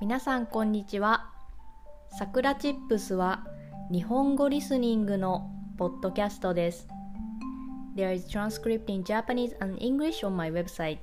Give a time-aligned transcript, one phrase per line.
[0.00, 1.28] 皆さんこんにちは。
[2.16, 3.44] さくらチップスは
[3.90, 6.86] 日本語リスニングのポッドキャストです。
[7.96, 10.98] There is transcript in Japanese and English on my website.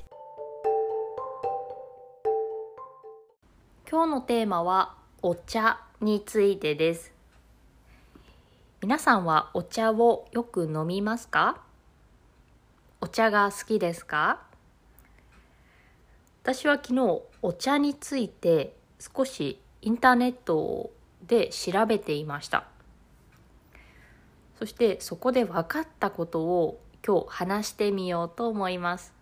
[3.92, 7.12] 今日のテーマはお茶についてです。
[8.82, 11.62] 皆さんはお茶をよく飲みますか？
[13.02, 14.40] お茶が好きですか？
[16.44, 20.92] 私は昨日お茶について少しインターネット
[21.28, 22.66] で調べていました。
[24.58, 29.14] そしてそこで分かったことを今日話してみようと思います。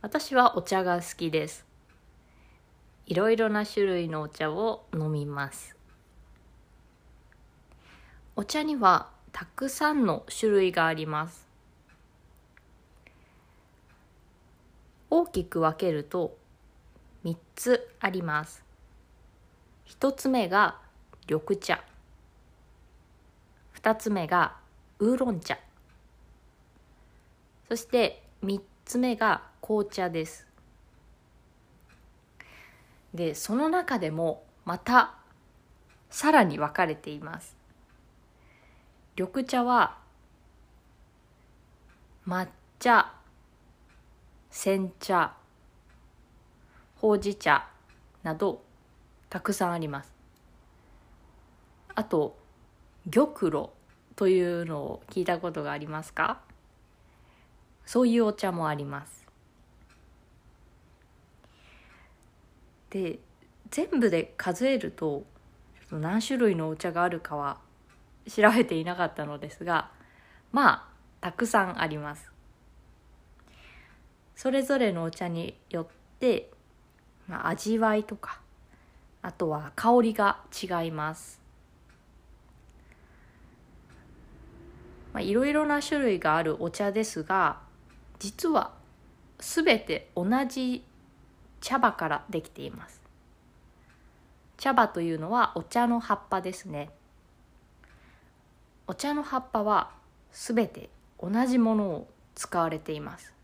[0.00, 1.64] 私はお茶が好きです。
[3.06, 5.76] いろいろな種類のお茶を飲みます。
[8.34, 11.46] お茶にはたくさんの種類があります。
[15.10, 16.36] 大きく分けると
[17.24, 18.64] 3つあります。
[19.86, 20.78] 1つ目が
[21.28, 21.82] 緑茶。
[23.80, 24.56] 2つ目が
[24.98, 25.58] ウーロン茶。
[27.68, 30.46] そして3つ目が紅茶です。
[33.14, 35.14] で、その中でもまた
[36.10, 37.56] さらに分かれています。
[39.16, 39.98] 緑茶は
[42.26, 43.12] 抹茶、
[44.50, 45.34] 煎茶、
[47.02, 47.68] ほうじ茶
[48.22, 48.62] など
[49.28, 50.14] たくさんあります。
[51.96, 52.38] あと
[53.10, 53.70] 玉露
[54.14, 56.40] というのを聞いたことがありますか？
[57.84, 59.26] そういうお茶もあります。
[62.90, 63.18] で
[63.70, 65.24] 全部で数えると
[65.90, 67.58] 何種類のお茶があるかは
[68.28, 69.90] 調べていなかったのですが
[70.52, 70.88] ま
[71.20, 72.30] あたくさんあります。
[74.36, 75.86] それぞれのお茶によっ
[76.20, 76.48] て
[77.28, 78.40] まあ、味わいとか
[79.22, 81.40] あとは香りが違います。
[85.18, 87.58] いろいろな種類があるお茶ですが
[88.18, 88.72] 実は
[89.38, 90.82] 全て同じ
[91.60, 93.00] 茶葉からできています。
[94.56, 96.90] 茶葉というのはお茶の葉っぱですね。
[98.86, 99.90] お茶の葉っぱは
[100.32, 100.88] 全て
[101.20, 103.34] 同じものを使われています。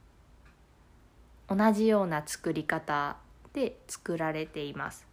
[1.49, 3.17] 同じような作り方
[3.59, 5.05] で作られています。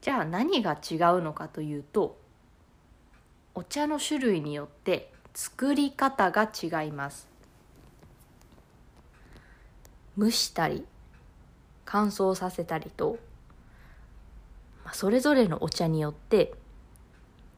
[0.00, 2.18] じゃあ何が違うのかというと
[3.54, 7.28] お茶の種類によって作り方が違います。
[10.18, 10.84] 蒸したり
[11.84, 13.18] 乾燥させたりと
[14.92, 16.54] それぞれのお茶によって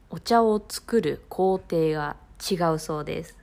[0.09, 3.38] お茶を作る工程が違うそうです。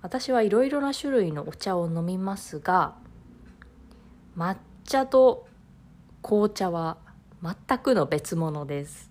[0.00, 2.94] 私はいろいろな種類のお茶を飲みますが
[4.36, 5.48] 抹茶と
[6.22, 6.98] 紅茶は
[7.42, 9.10] 全くの別物です。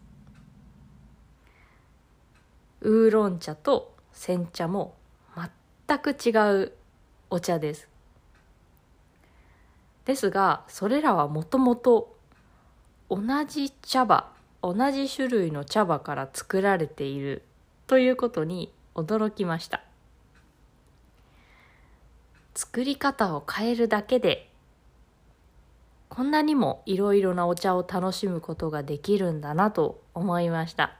[2.81, 4.95] ウーロン茶と煎茶も
[5.35, 6.31] 全く違
[6.63, 6.73] う
[7.29, 7.89] お茶です。
[10.05, 12.15] ですがそれらはもともと
[13.09, 14.29] 同じ茶葉
[14.61, 17.43] 同じ種類の茶葉から作られている
[17.87, 19.83] ということに驚きました。
[22.57, 24.50] 作り方を変えるだけで
[26.09, 30.96] こんなにもいろいろなお茶を楽しむことができるんだなと思いました。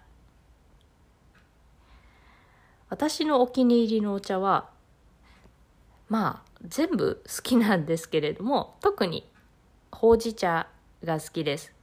[2.90, 4.70] 私のお気に入りのお茶は
[6.10, 9.28] まあ全部好きなんですけれども特に
[9.92, 10.68] ほうじ茶
[11.04, 11.74] が好きです。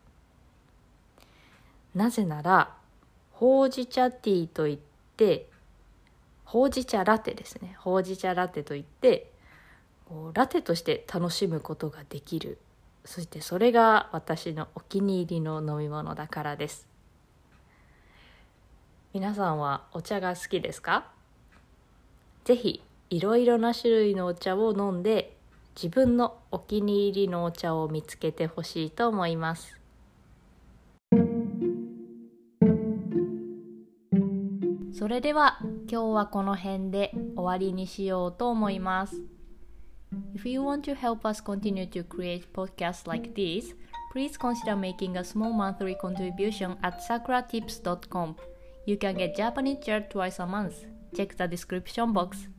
[1.96, 2.76] なぜなら
[3.32, 4.78] ほうじ茶ティーといっ
[5.16, 5.48] て
[6.44, 7.74] ほうじ茶ラテですね。
[7.80, 9.33] ほうじ茶ラテといって
[10.34, 12.58] ラテとして楽しむことができる。
[13.04, 16.88] そしてそれが私のお気に入りの飲み物だからです。
[19.12, 21.06] 皆さんはお茶が好きですか？
[22.44, 25.36] ぜひいろいろな種類のお茶を飲んで
[25.76, 29.78] 自分のお気に入りのお茶を見つけてほしいと思います。
[34.96, 35.58] それでは
[35.90, 39.20] 今日はこの辺で終わりにしようと思います。
[40.33, 43.73] If you want to help us continue to create podcasts like this,
[44.11, 48.35] please consider making a small monthly contribution at sakuratips.com.
[48.85, 50.85] You can get Japanese chair twice a month.
[51.15, 52.49] Check the description box.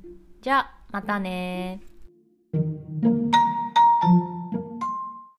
[0.42, 1.80] じゃあ、またね